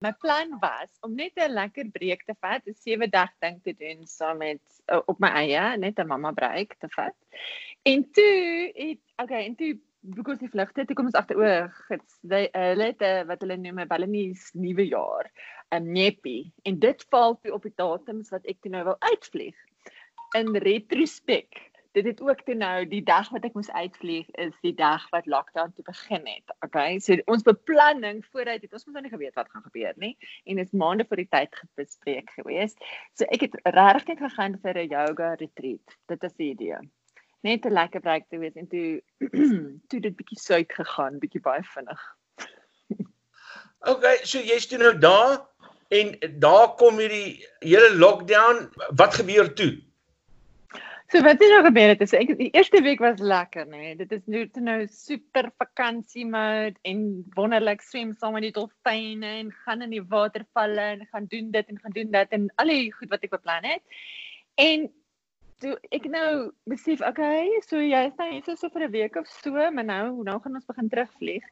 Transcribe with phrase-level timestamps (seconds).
[0.00, 3.74] My plan was om net 'n lekker breek te vat, 'n 7 dag ding te
[3.74, 7.16] doen saam met uh, op my eie, net 'n mamma breek te vat.
[7.82, 12.86] En toe het okay, en toe because die vlugte toe kom ons agteroor gits hulle
[12.92, 15.26] het uh, wat hulle noem 'n Balinese nuwe jaar
[15.74, 19.56] 'n neppie en dit val toe op die datums wat ek toe nou wil uitvlieg
[20.38, 21.58] in retrospek
[21.98, 25.26] dit het ook toe nou die dag wat ek moes uitvlieg is die dag wat
[25.26, 26.52] lockdown toe begin het.
[26.66, 30.14] Okay, so ons beplanning vooruit het ons mos nou nie geweet wat gaan gebeur nie
[30.46, 32.76] en is maande voor die tyd bespreek gewees.
[33.18, 35.98] So ek het regtig net gegaan vir 'n yoga retreat.
[36.06, 36.78] Dit is die idee.
[37.42, 39.02] Net 'n lekker break te wees en toe
[39.90, 42.00] toe dit bietjie suid gegaan, bietjie baie vinnig.
[43.92, 45.46] okay, so jy's toe nou daar
[45.90, 48.70] en daar kom hierdie hele lockdown.
[48.94, 49.87] Wat gebeur toe?
[51.08, 53.78] So wat het nou gebeur het is ek die eerste week was lekker nê.
[53.80, 53.92] Nee.
[53.96, 56.98] Dit is nou toe nou super vakansie mode en
[57.36, 61.72] wonderlik swem saam met die dolfyne en gaan in die watervalle en gaan doen dit
[61.72, 64.02] en gaan doen dat en al die goed wat ek beplan het.
[64.60, 64.84] En
[65.64, 66.28] toe ek nou
[66.68, 70.22] besef okay, so jy is nou hier so vir 'n week of so, maar nou
[70.28, 71.48] nou gaan ons begin terugvlieg.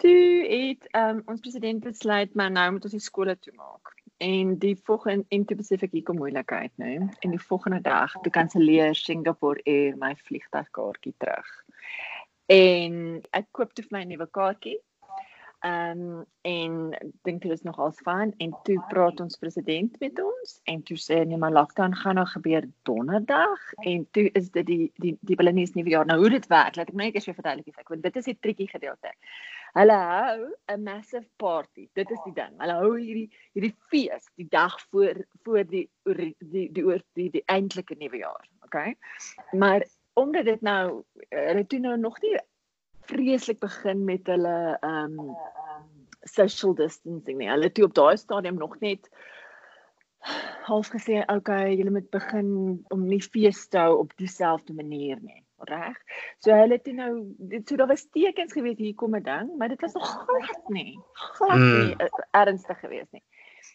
[0.00, 4.76] Toe het um, ons president besluit maar nou moet ons die skole toemaak en die
[4.84, 8.94] volgende en toe besef ek hier kom moeilikheid nou en die volgende dag toe kanselleer
[8.94, 11.50] Singapore Air my vliegtuigkaartjie terug.
[12.46, 14.78] En ek koop toe vir my 'n nuwe kaartjie.
[15.64, 16.72] Um, en
[17.24, 21.22] dink dit is nogal fyn en toe praat ons president met ons en toe sê
[21.24, 25.72] nee maar lockdown gaan nou gebeur donderdag en toe is dit die die die Balinese
[25.74, 26.04] nuwe jaar.
[26.04, 28.36] Nou hoe dit werk, laat ek net eers weer verduidelik ek want dit is die
[28.40, 29.14] triekie gedeelte.
[29.74, 31.88] Hulle hou 'n massive party.
[31.98, 32.54] Dit is die ding.
[32.62, 37.30] Hulle hou hierdie hierdie fees die dag voor voor die die die die oor die,
[37.34, 38.94] die eintlike nuwe jaar, okay?
[39.52, 39.82] Maar
[40.14, 42.36] omdat dit nou hulle toe nou nog nie
[43.10, 45.18] vreeslik begin met hulle um
[46.22, 47.50] social distancing nie.
[47.50, 49.10] Hulle toe op daai stadium nog net
[50.64, 55.43] half gesê, okay, julle moet begin om nie fees te hou op dieselfde manier nie
[55.68, 55.98] reg.
[56.38, 59.68] So hulle het nou dit so daar was tekens gewees hier kom 'n ding, maar
[59.68, 60.98] dit was nog glad nie.
[61.12, 62.08] Glad nie mm.
[62.30, 63.22] ernstig geweest nie.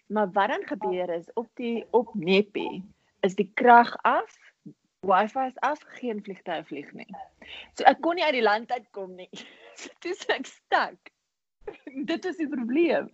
[0.07, 2.83] Maar wat dan gebeur is op die op Nepi
[3.19, 4.35] is die krag af.
[4.99, 7.15] Wi-Fi is af, geen vliegtuie vlieg nie.
[7.73, 9.29] So ek kon nie uit die land uit kom nie.
[9.79, 11.11] So dis ek stuk.
[12.11, 13.07] dit is die probleem.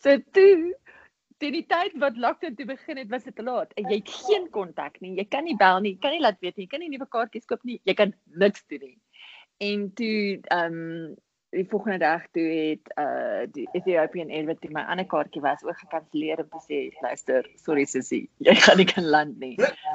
[0.00, 0.74] So toe
[1.38, 3.72] teen die tyd wat lockdown toe begin het, was dit te laat.
[3.78, 5.14] En jy het geen kontak nie.
[5.16, 6.66] Jy kan nie bel nie, kan nie laat weet nie.
[6.66, 7.80] Jy kan nie nuwe kaartjies koop nie.
[7.84, 8.98] Jy kan niks doen nie.
[9.58, 11.16] En toe ehm um,
[11.50, 16.42] die volgende dag toe het uh die Ethiopian Airways my ander kaartjie was ook gekanselleer
[16.42, 19.54] om te sê luister, sorry sussie, jy gaan nie kan land nie.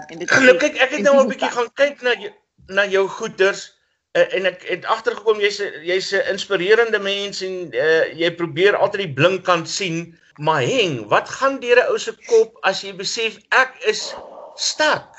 [0.09, 2.33] En dit Gelukkig ek het nou 'n bietjie gaan kyk na jou,
[2.67, 3.69] na jou goeders
[4.17, 9.05] uh, en ek het agtergekom jy's jy's 'n inspirerende mens en uh, jy probeer altyd
[9.05, 10.17] die blink kant sien.
[10.37, 14.15] Maar heng, wat gaan deur 'n ou se kop as jy besef ek is
[14.55, 15.13] stak?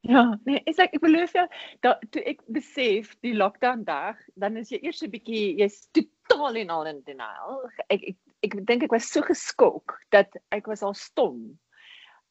[0.00, 1.46] Ja, nee, is ek ek beloof jou
[1.80, 6.56] dat toe ek besef die lockdown dag, dan is jy eers 'n bietjie jy's totaal
[6.56, 7.62] en al in denial.
[7.88, 11.58] Ek ek ek dink ek was so geskok dat ek was al stom.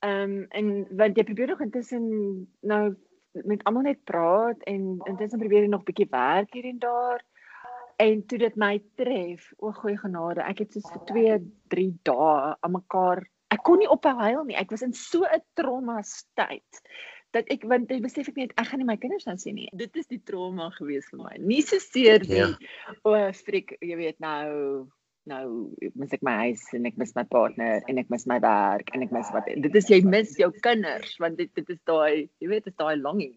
[0.01, 2.95] Ehm um, en want jy probeer nog intussen nou
[3.33, 7.21] met almal net praat en intussen probeer jy nog bietjie werk hier en daar.
[8.01, 11.39] En toe dit my tref, o goeie genade, ek het soos vir 2,
[11.73, 13.23] 3 dae aan mekaar,
[13.53, 14.57] ek kon nie ophou huil nie.
[14.57, 16.01] Ek was in so 'n trauma
[16.35, 16.83] tyd
[17.33, 19.69] dat ek want ek besef ek net ek gaan nie my kinders nou sien nie.
[19.73, 21.37] Dit is die trauma gewees vir my.
[21.39, 22.37] Nie so seer nie.
[22.37, 22.49] Ja.
[23.03, 24.89] O, frik, jy weet nou
[25.29, 28.89] nou mis ek my huis en ek mis my partner en ek mis my werk
[28.91, 32.27] en ek mis wat dit is jy mis jou kinders want dit dit is daai
[32.43, 33.31] jy weet dit is daai longing.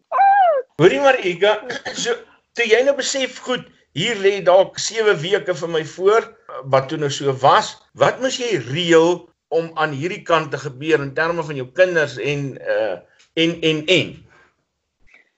[0.83, 1.55] Hoorie maar Ega,
[1.95, 2.17] so
[2.59, 6.29] toe jy nou besef goed hier lê dalk 7 weke vir my voor
[6.73, 7.75] wat toe nou so was.
[7.97, 9.25] Wat moet jy reël
[9.55, 12.97] om aan hierdie kant te gebeur in terme van jou kinders en uh
[13.37, 14.15] en en en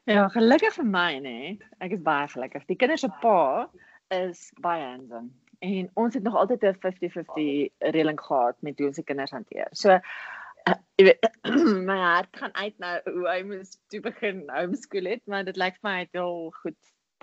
[0.08, 1.38] Ja, gelukkig vir my nê.
[1.84, 2.64] Ek is baie gelukkig.
[2.70, 3.68] Die kinders se pa
[4.14, 8.96] is baie handsome en ons het nog altyd 'n 50-50 reëling gehad met hoe ons
[8.96, 9.68] se kinders hanteer.
[9.72, 11.30] So uh, jy weet
[11.90, 15.76] my hart gaan uit nou hoe hy moet toe begin homeschool het, maar dit lyk
[15.80, 16.78] vir my het al goed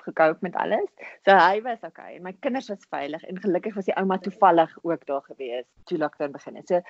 [0.05, 0.89] gekoop met alles.
[1.25, 4.71] So hy was okay en my kinders was veilig en gelukkig was die ouma toevallig
[4.83, 6.67] ook daar gewees toe lockdown begin het.
[6.67, 6.81] So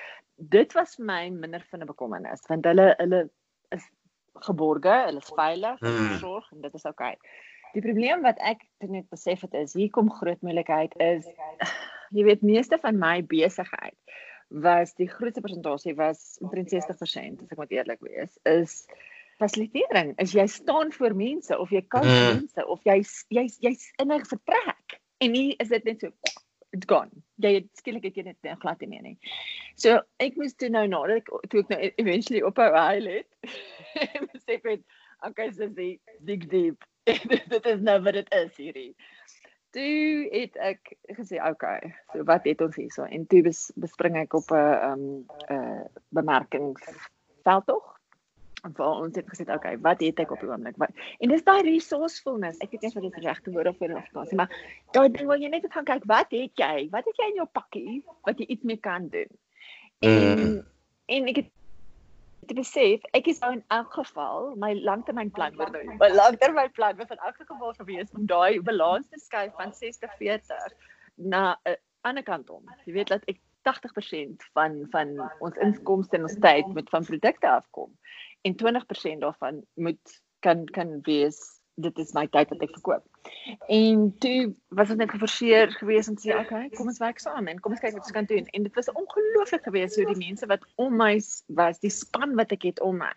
[0.56, 3.30] dit was vir my minder van 'n bekommernis want hulle hulle
[3.76, 3.90] is
[4.46, 6.08] geborge, hulle is veilig, hmm.
[6.12, 7.16] versorg en dit is okay.
[7.74, 11.28] Die probleem wat ek net besef het is hier kom groot moeilikheid is
[12.16, 13.98] jy weet meeste van my besigheid
[14.50, 18.86] was die grootste persentasie was omtrent 60% as ek moet eerlik wees is
[19.42, 22.40] fasilitering is jy staan voor mense of jy coach mm.
[22.40, 26.12] mense of jy jy's jy's in 'n vertrek en nie is dit net so
[26.76, 27.12] it's gone
[27.44, 29.18] jy het skielik het jy dit net glad nie meer nie.
[29.76, 33.30] So ek moes toe nou nadat ek toe ek nou eventually ophou huil het.
[34.46, 34.84] sê ek weet
[35.28, 35.96] okay so die
[36.28, 36.84] dig deep.
[37.54, 38.92] dit is nou wat dit is hierdie.
[39.76, 44.38] Toe het ek gesê okay, so wat het ons hierso en toe bes, bespring ek
[44.40, 45.04] op 'n um
[45.50, 45.84] 'n uh,
[46.16, 47.95] bemerkingsveld tog
[48.74, 50.78] waar ons het gesê okay, wat het ek op die oomblik?
[50.82, 52.62] Wat en dis daai resourcefulness.
[52.64, 54.54] Ek weet nie of dit die regte woord of vir is, maar
[54.98, 56.88] daai ding waar jy net gaan kyk, wat het jy?
[56.94, 59.30] Wat het jy in jou pakkie wat jy iets mee kan doen?
[60.06, 60.58] En mm.
[61.18, 61.52] en ek het
[62.46, 67.14] te besef ek is nou in elk geval my langtermynplan word nou my langtermynplan was
[67.14, 70.76] in elk geval gewees om daai balans te skuif van 60-40
[71.16, 72.62] na 'n uh, ander kant om.
[72.86, 77.50] Jy weet dat ek 80% van van ons inkomste en ons tyd met van produkte
[77.50, 77.90] afkom
[78.46, 81.42] en 20% daarvan moet kan kan wees
[81.76, 83.04] dit is my tyd wat ek verkoop.
[83.72, 87.50] En toe was dit net geforseer geweest om te sê okay, kom ons werk saam
[87.52, 88.48] en kom ons kyk wat ons kan doen.
[88.56, 91.18] En dit was ongelooflik geweest hoe die mense wat om my
[91.60, 93.16] was, die span wat ek het om my,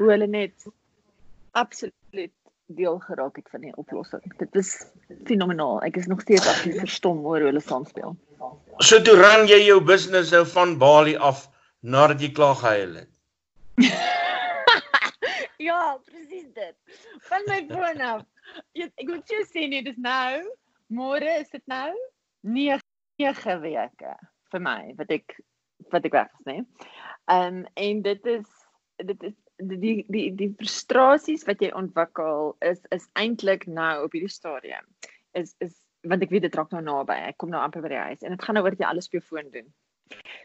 [0.00, 0.66] hoe hulle net
[1.58, 2.34] absoluut
[2.72, 4.24] deel geraak het van die oplossing.
[4.40, 4.72] Dit was
[5.28, 5.82] fenomenaal.
[5.86, 8.16] Ek is nog steeds aktief verstom oor hoe hulle saam speel.
[8.82, 11.46] So toe ran jy jou business nou van Bali af
[11.82, 13.12] nadat jy klaar gehuil het.
[15.62, 16.98] ja, presies dit.
[17.28, 18.24] Van my foon af.
[18.76, 20.42] Jy ek moet jou sê nee, dis nou.
[20.92, 21.92] Môre is dit nou
[22.42, 22.82] 9
[23.22, 24.16] 9 weke
[24.52, 25.38] vir my wat ek
[25.92, 26.58] wat ek is, nê.
[27.30, 28.50] Ehm um, en dit is
[29.02, 34.32] dit is die die die frustrasies wat jy ontwikkel is is eintlik nou op hierdie
[34.32, 34.86] stadium.
[35.38, 35.78] Is is
[36.08, 37.16] want ek weet dit raak nou naby.
[37.30, 39.18] Ek kom nou amper by die huis en dit gaan nou oor jy alles op
[39.18, 39.68] jou foon doen.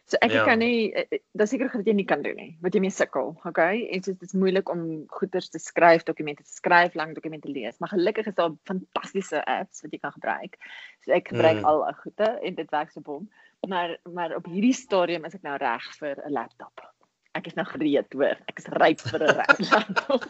[0.07, 0.43] So ek ja.
[0.47, 2.93] kan nie eh, eh, dis seker dat jy nie kan doen nie wat jy mee
[2.93, 3.81] sukkel, okay?
[3.91, 4.83] En dit is moeilik om
[5.19, 9.83] goeders te skryf, dokumente te skryf, lang dokumente lees, maar gelukkig is daar fantastiese apps
[9.83, 10.55] wat jy kan gebruik.
[11.03, 11.67] So ek gebruik mm.
[11.67, 13.27] al daai goede en dit werk so bom.
[13.67, 16.87] Maar maar op hierdie stadium is ek nou reg vir 'n laptop.
[17.35, 18.39] Ek is nou gereed, hoor.
[18.47, 20.25] Ek is ryp vir 'n laptop.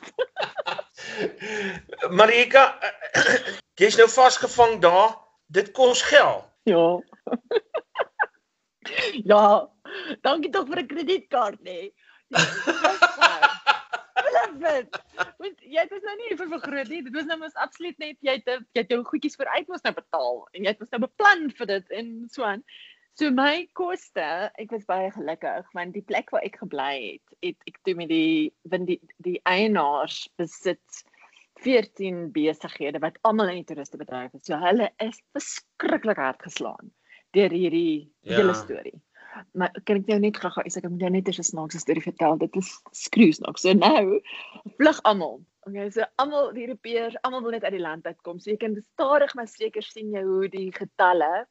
[2.19, 2.73] Marika,
[3.79, 5.17] jy's nou vasgevang daar.
[5.47, 6.43] Dit kos geld.
[6.67, 6.99] Ja.
[9.31, 9.69] Ja,
[10.25, 11.79] dankie tog vir 'n kredietkaart nê.
[14.57, 14.99] Blabit.
[15.41, 17.01] Want jy het nou nie vir vergroot nie.
[17.05, 19.93] Dit was nou mos absoluut net jy het jy het jou goedjies vooruit moes nou
[19.97, 22.63] betaal en jy het mos nou beplan vir dit en so aan.
[23.17, 24.25] So my koste,
[24.61, 28.11] ek was baie gelukkig want die plek waar ek gebly het, het ek toe met
[28.13, 31.03] die want die die eienaars besit
[31.65, 34.45] 14 besighede wat almal in die toeristebedryf is.
[34.45, 36.93] So hulle is verskriklik hard geslaan
[37.37, 38.39] deur hierdie ja.
[38.39, 38.95] hele storie.
[39.57, 42.37] Maar kan ek jou net gou-gou ek moet jou net 'n snaakse storie vertel.
[42.37, 43.59] Dit is skreus nog.
[43.59, 44.21] So nou
[44.77, 45.41] vlug almal.
[45.67, 48.39] Okay, so almal die Europeërs, almal wil net uit die land uitkom.
[48.39, 51.47] So jy kan stadig maar seker sien jy hoe die getalle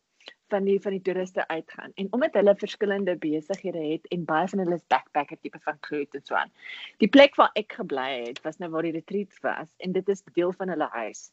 [0.48, 1.92] van die van die toeriste uitgaan.
[1.94, 6.14] En omdat hulle verskillende besighede het en baie van hulle is backpacker tipe van groot
[6.14, 6.52] en so aan.
[7.02, 10.22] Die plek waar ek gebly het, was nou waar die retreat was en dit is
[10.34, 11.30] deel van hulle huis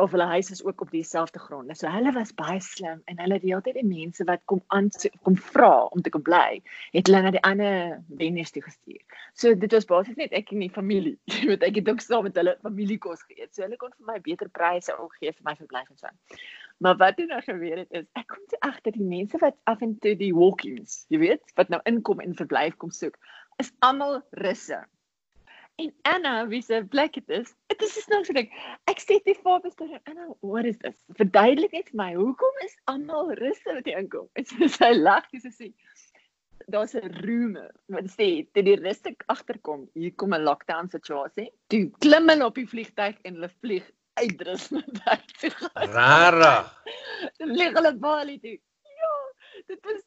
[0.00, 1.76] of hulle huis is ook op dieselfde grond.
[1.76, 4.62] So hulle was baie slim en hulle het die hele tyd die mense wat kom
[4.72, 4.88] aan
[5.26, 6.62] kom vra om te kom bly,
[6.94, 9.02] het hulle na die ander venues toe gestuur.
[9.34, 11.18] So dit was basies net ek en die familie.
[11.34, 13.52] Jy weet ek het ook saam met hulle familiekos geëet.
[13.52, 16.14] So hulle kon vir my beter pryse ook gee vir my verblyf en so.
[16.80, 19.82] Maar wat doen nou gebeur het is ek kom toe agter die mense wat af
[19.84, 23.18] en toe die walk-ins, jy weet, wat nou inkom en verblyf kom soek,
[23.60, 24.78] is almal russe.
[25.80, 28.50] En Anna, wie se plek dit is, dit is nou so ding.
[28.90, 30.98] Ek sê dit vir Pastor Anna, what is this?
[31.16, 34.26] Verduidelik net vir my, hoekom is almal rustig wat hier inkom?
[34.36, 35.70] En sy sy lag, sy sê
[36.70, 39.88] daar's 'n rumor wat sê dit die rustig agterkom.
[39.96, 41.48] Hier kom 'n lockdown situasie.
[41.72, 43.88] Toe klim hulle op die vliegtyg en hulle vlieg
[44.20, 45.50] uitrus met daai.
[45.96, 46.56] Rara.
[47.38, 48.58] Dit vlieg hulle Bali toe.
[49.00, 49.14] Ja,
[49.72, 50.04] dit is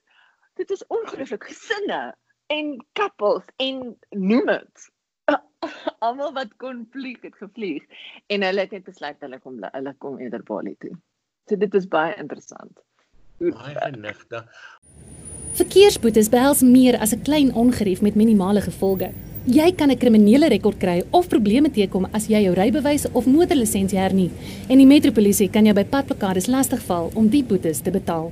[0.54, 2.14] dit is ongelooflik gesinne
[2.54, 4.92] en couples en noem dit
[6.06, 7.84] almal wat kon vlieg het gevlieg
[8.28, 10.96] en hulle het net besluit hulle kom hulle kom eerder Bali toe.
[11.50, 12.80] So dit is baie interessant.
[13.40, 14.46] Baie genigte.
[15.54, 19.12] Verkeersboetes behels meer as 'n klein ongerief met minimale gevolge.
[19.46, 24.00] Jy kan 'n kriminele rekord kry of probleme teekom as jy jou rybewys of motorlisensie
[24.00, 24.32] hernie
[24.70, 28.32] en die metropolisie kan jou by padblokkades lastigval om die boetes te betaal.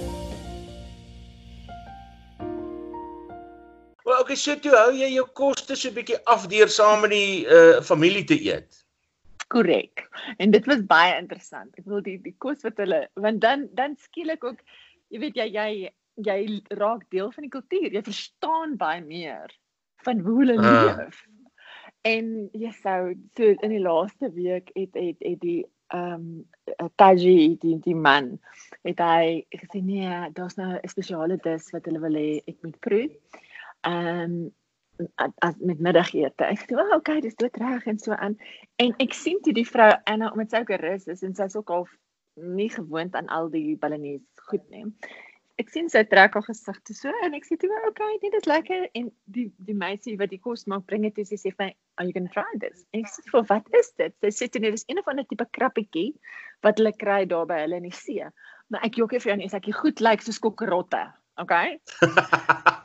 [4.21, 7.45] okay, so toe hou jy jou koste so 'n bietjie af deur saam met die
[7.45, 8.85] uh familie te eet.
[9.51, 10.07] Korrek.
[10.37, 11.73] En dit was baie interessant.
[11.77, 14.61] Ek bedoel die die kos wat hulle want dan dan skielik ook
[15.09, 15.91] jy weet jy jy
[16.27, 16.39] jy
[16.79, 17.91] raak deel van die kultuur.
[17.91, 19.51] Jy verstaan baie meer
[20.05, 20.95] van hoe hulle uh.
[20.97, 21.25] leef.
[22.07, 25.61] En jy sou so in die laaste week het het het die
[25.91, 28.37] ehm um, Taji die die man
[28.87, 32.79] het hy gesê nee, daar's nou 'n spesiale dis wat hulle wil hê ek moet
[32.79, 33.09] proe.
[33.87, 34.51] Ehm um,
[35.41, 36.45] as met middagete.
[36.45, 38.37] Ek sê, "Oké, okay, dis dit reg en so aan."
[38.75, 41.69] En ek sien toe die vrou Anna om dit sou gerus is en sy's ook
[41.69, 41.87] al
[42.35, 44.85] nie gewoond aan al die Balinese goed nie.
[45.57, 48.45] Ek sien sy trek haar gesig toe so en ek sê toe okay dit is
[48.45, 48.89] lekker.
[48.93, 52.05] En die die meisie wat die kos maak bring dit sy sê vir my are
[52.05, 52.85] you going to try this?
[52.93, 54.13] En ek sê vir wat is dit?
[54.21, 56.13] Sy sê dit is een of ander tipe krappietjie
[56.61, 58.25] wat hulle kry daar by hulle in die see.
[58.69, 61.79] Maar ek jokkie vir jou en ek sê goed lyk soos kokkerotte okay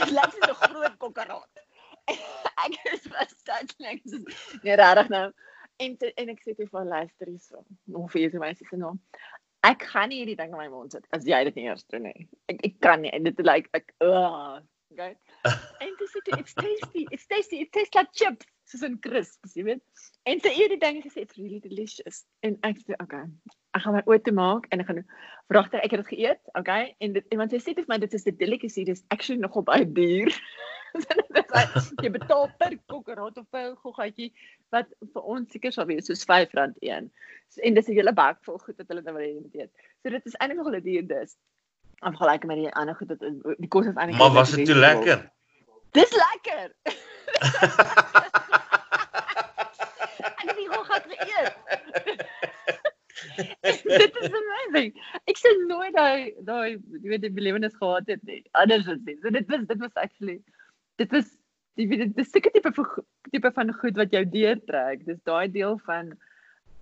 [0.00, 1.64] dit lyk soos 'n groot kokkerot
[2.64, 3.70] ek is verstaan
[4.62, 5.28] nee rarig nou
[5.80, 8.98] en te, en ek sê vir haar luister hierso nog vir jy meisie se naam
[9.66, 12.06] ek gaan nie hierdie ding in my mond sit as jy dit nie eers doen
[12.08, 12.26] nie.
[12.52, 13.12] Ek ek kan nie.
[13.26, 14.60] Dit lyk ek uh,
[14.94, 15.12] okay.
[15.84, 17.06] En dis dit it's tasty.
[17.10, 17.62] It's tasty.
[17.64, 18.48] It tastes like chips.
[18.70, 20.04] Soos 'n crisps, jy weet.
[20.30, 22.24] En sy eet die ding gesê it's really delicious.
[22.46, 23.26] En ek sê okay.
[23.70, 25.04] Ek gaan my oop te maak en ek gaan
[25.50, 26.94] vragter ek het dit geëet, okay?
[26.98, 28.84] En dit iemand sê vir my dit is 'n delicacy.
[28.84, 30.30] Dis actually nogal baie duur.
[32.02, 34.32] jy betaal per kokkerot of per goggatjie
[34.74, 37.10] wat vir ons seker sal wees soos R5 een.
[37.50, 39.72] So, en dis 'n hele bak vol goed wat hulle dan wil hê moet eet.
[40.02, 41.36] So dit is eintlik nogal 'n duur dis.
[42.00, 43.20] Om gelyk met die ander goed wat
[43.58, 45.30] die kos is eintlik Maar was dit toe lekker?
[45.92, 46.74] Dis lekker.
[50.40, 51.54] Ek het die goggat geëet.
[54.02, 54.94] dit is amazing.
[55.30, 58.42] Ek sê nooit daai daai jy weet die belewenis gehad het nie.
[58.58, 59.18] Anders as dit.
[59.22, 60.38] So dit was dit was actually
[61.02, 61.30] dit was
[61.80, 62.72] jy weet dit is seker tipe
[63.30, 65.04] tipe van goed wat jou deurtrek.
[65.08, 66.14] Dis daai deel van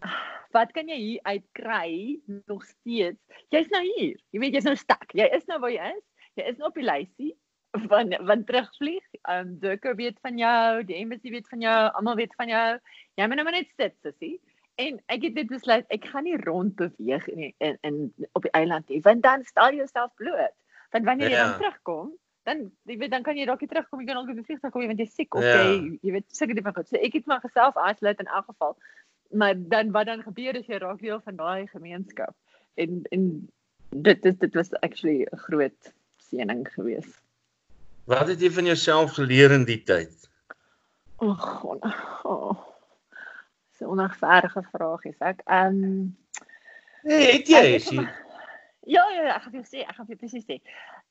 [0.57, 2.19] wat kan jy hier uitkry
[2.50, 3.21] nog steeds?
[3.55, 4.17] Jy's nou hier.
[4.33, 5.11] Jy weet jy's nou stak.
[5.17, 6.07] Jy is nou waar jy is.
[6.38, 7.35] Jy is nou op die lysie
[7.88, 9.05] van van terugvlieg.
[9.23, 12.79] Ehm um, Dirk weet van jou, die embassy weet van jou, almal weet van jou.
[13.15, 14.38] Jy moet nou maar net sit, sussie.
[14.78, 17.97] En ek het dit besluit, ek gaan nie rond beweeg in in, in
[18.38, 20.54] op die eiland nie, want dan stel jy jouself bloot.
[20.94, 21.49] Want wanneer jy ja.
[21.49, 22.12] dan terugkom,
[22.47, 24.73] dan jy weet dan kan jy dalk nie terugkom jy kan dalk in die vliegtuig
[24.73, 25.56] kom jy want jy siek of ja.
[25.66, 26.90] jy jy weet seker die van goed.
[26.90, 28.78] So ek het maar geself aansluit in elk geval.
[29.42, 32.37] Maar dan wat dan gebeur is jy raak deel van daai gemeenskap.
[32.78, 33.26] En en
[33.90, 35.92] dit is dit was actually 'n groot
[36.30, 37.18] seëning geweest.
[38.06, 40.14] Wat het jy van jouself geleer in die tyd?
[41.18, 42.68] Ag, oh,
[43.78, 45.42] so onregverdige vraag is ek.
[45.47, 46.16] Ehm um,
[47.08, 48.06] het jy is jy
[48.88, 50.54] Ja, ja, ja, ek gaan vir jou sê, ek gaan vir jou presies sê.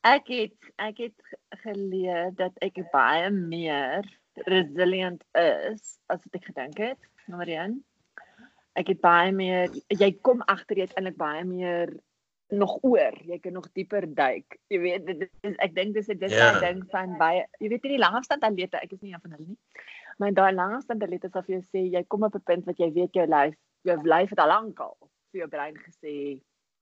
[0.07, 4.07] Ek het ek het geleer dat ek baie meer
[4.49, 6.97] resilient is as wat ek gedink het.
[7.29, 7.77] Nommer 1.
[8.81, 11.93] Ek het baie meer jy kom agter jy het eintlik baie meer
[12.49, 13.13] nog oor.
[13.29, 14.57] Jy kan nog dieper duik.
[14.73, 16.59] Jy weet dit is ek dink dis 'n dis 'n yeah.
[16.63, 19.47] ding van baie jy weet nie die langafstand atlete, ek is nie een van hulle
[19.53, 19.59] nie.
[20.17, 22.91] Maar daai langafstand atlete sal vir jou sê jy kom op 'n punt wat jy
[22.93, 23.55] weet jou lyf
[23.87, 24.97] jou lyf het al lank al
[25.31, 26.13] vir jou brein gesê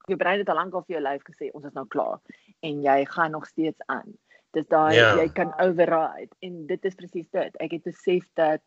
[0.08, 2.18] jou brein het al lank al vir jou lyf gesê ons is nou klaar
[2.62, 4.16] en jy gaan nog steeds aan.
[4.56, 5.16] Dis daai yeah.
[5.16, 5.22] Ja.
[5.22, 7.56] jy kan override en dit is presies dit.
[7.60, 8.62] Ek het besef dat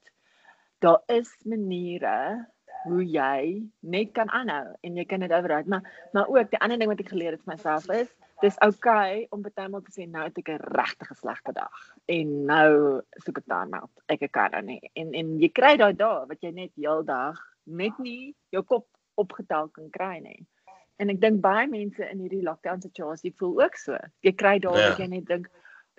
[0.80, 2.46] daar is maniere
[2.84, 5.70] hoe jy net kan aanhou en jy kan dit override.
[5.70, 8.12] Maar maar ook die ander ding wat ek geleer het vir myself is
[8.42, 12.46] dis oukei okay om bytelmal te sê nou het ek 'n regtig slegte dag en
[12.46, 16.26] nou soek ek dan nou ek kan dan nie en en jy kry daai dae
[16.28, 18.88] wat jy net heeldag net nie jou kop
[19.20, 20.40] opgetel kan kry nie.
[21.00, 23.98] En ek dink baie mense in hierdie lockdown situasie voel ook so.
[24.26, 24.96] Jy kry daar ja.
[25.00, 25.48] jy net dink,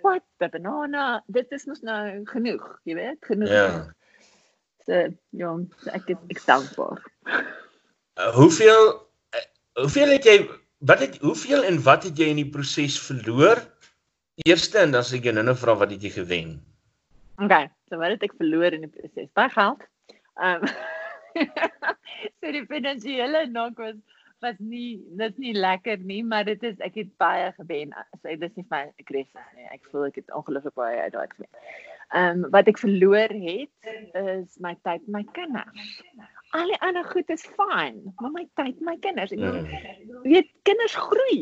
[0.01, 1.23] "What the banana?
[1.27, 3.93] Dit is mos nou genoeg, jy weet, genoeg." Ja.
[4.85, 5.07] So,
[5.37, 5.51] ja,
[5.93, 7.01] ek het ek dankbaar.
[8.17, 8.85] Uh, hoeveel
[9.37, 9.45] uh,
[9.81, 10.37] hoeveel het jy
[10.81, 13.61] wat het hoeveel en wat het jy in die proses verloor?
[14.47, 16.55] Eerste en dan sê ek jou nou vra wat het jy gewen?
[17.41, 17.53] OK,
[17.89, 19.29] so wat het ek verloor in die proses?
[19.37, 19.85] Baie geld.
[20.41, 20.73] Ehm um,
[22.41, 23.99] so die finansiële nok was
[24.41, 27.93] was nie dit nie lekker nie, maar dit is ek het baie gewen.
[28.19, 29.67] So dit is nie my krisis nie.
[29.69, 31.51] Ek voel ek het ongelukkig baie uit daai gewen.
[32.11, 33.91] Ehm um, wat ek verloor het
[34.25, 36.01] is my tyd met my kinders.
[36.57, 39.31] Al die ander goed is fyn, maar my tyd my kinders.
[39.31, 40.23] Ek bedoel, mm.
[40.27, 41.41] weet kinders groei.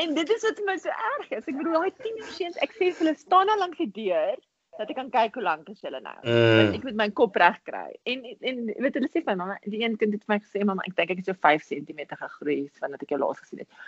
[0.00, 1.44] En dit is wat my so erg is.
[1.44, 4.38] Ek bedoel daai tienerseuns, ek sê hulle staan al langs die deur
[4.80, 6.16] dat ek kan kyk hoe lank is hulle nou.
[6.24, 6.74] Mm.
[6.78, 7.88] Ek moet my kop reg kry.
[8.08, 10.62] En en weet hulle sê vir my mamma, die een kind het vir my gesê
[10.64, 13.82] mamma, ek dink ek is so 5 cm gegroei vandat ek jou laas gesien het.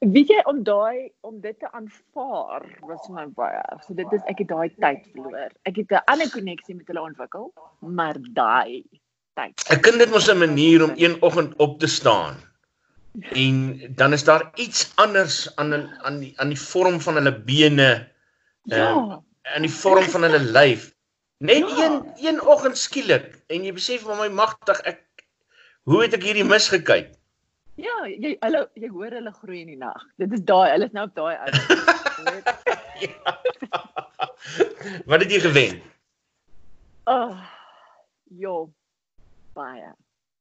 [0.00, 3.84] Weet jy om daai om dit te aanvaar was vir my baie erg.
[3.86, 5.54] So dit is ek het daai tyd verloor.
[5.68, 8.82] Ek het 'n ander koneksie met hulle ontwikkel, maar daai
[9.40, 9.64] tyd.
[9.72, 12.36] 'n Kind het mos 'n manier om een oggend op te staan.
[13.34, 15.72] En dan is daar iets anders aan
[16.06, 18.08] aan die aan die vorm van hulle bene,
[18.62, 18.76] Ja.
[18.90, 20.94] Ehm, aan die vorm van hulle lyf.
[21.38, 21.84] Net Ja.
[21.84, 25.00] een een oggend skielik en jy besef maar my magtig ek
[25.82, 27.08] hoe het ek hierdie mis gekyk?
[27.74, 30.04] Ja, jy hulle jy hoor hulle groei in die nag.
[30.18, 31.78] Dit is daai, hulle is nou op daai ouderdom.
[35.10, 35.82] Wat het jy gewen?
[37.04, 37.40] Oh,
[38.36, 38.54] ja,
[39.60, 39.90] baie.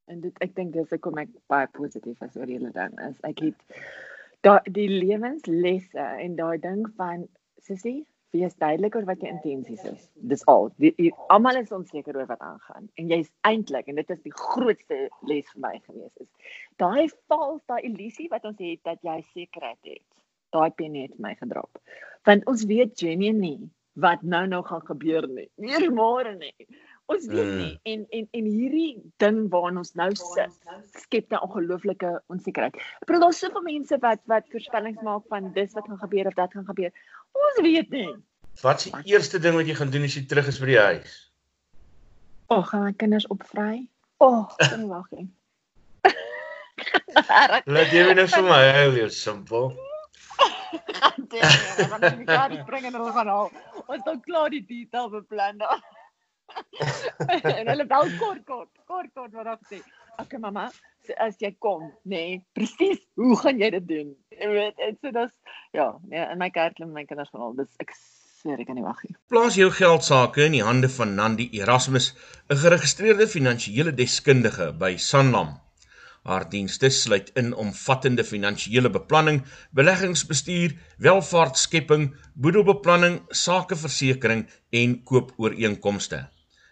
[0.09, 3.19] En dit ek dink dis hoekom ek baie positief is oor die hele ding is.
[3.27, 3.83] Ek het
[4.45, 7.27] daai die lewenslesse en daai ding van
[7.65, 8.01] sussie,
[8.33, 10.05] wees duidelik oor wat jou intensies is.
[10.31, 10.69] Dis al.
[11.33, 14.99] Almal is onseker oor wat aangaan en jy's eintlik en dit is die grootste
[15.29, 16.53] les vir my gewees is.
[16.81, 20.05] Daai vals, daai illusie wat ons het dat jy sekerheid het.
[20.53, 21.81] Daai pen het my gedrop.
[22.25, 25.49] Want ons weet genuine nie wat nou nou gaan gebeur nie.
[25.57, 26.69] Nie môre nie.
[27.09, 27.57] Ons weet Mm.
[27.57, 30.51] nie en en en hierdie ding waarin ons nou sit
[31.01, 32.75] skep 'n ongelooflike onsekerheid.
[32.75, 36.33] Ek bedoel daar's soveel mense wat wat voorspellings maak van dis wat gaan gebeur of
[36.33, 36.91] dat gaan gebeur.
[37.33, 38.15] Ons weet nie.
[38.61, 40.79] Wat is die eerste ding wat jy gaan doen as jy terug is by die
[40.79, 41.33] huis?
[42.49, 43.87] O, oh, gaan my kinders opvry?
[44.17, 45.29] O, oh, kan nie wag nie.
[47.65, 49.73] Laat jy my nou my huil, jou simpel.
[50.99, 51.43] gaan dit.
[51.43, 53.51] Ons gaan die kar bring en hulle gaan haal.
[53.87, 55.81] Ons het al klaar die detail beplan daar.
[57.60, 59.82] En hulle bel kort kort, kort kort wat ek sê.
[60.20, 60.68] Okay, mamma,
[61.08, 64.10] so as jy kom, nee, presies, hoe gaan jy dit doen?
[64.36, 65.32] Jy weet, en so dis
[65.77, 68.77] ja, nee, in my kerk en my kinders van al, dis ek sweer ek kan
[68.79, 69.15] nie wag nie.
[69.32, 72.13] Plaas jou geldsaake in die hande van Nandi Erasmus,
[72.50, 75.58] 'n geregistreerde finansiële deskundige by Sanlam.
[76.27, 79.39] Haar dienste sluit in omvattende finansiële beplanning,
[79.72, 86.27] beleggingsbestuur, welvaartskepping, boedelbeplanning, sakeversekering en koopooreenkomste.